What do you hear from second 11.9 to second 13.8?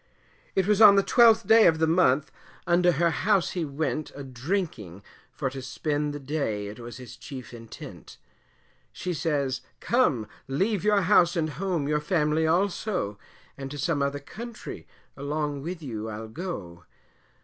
family also, And to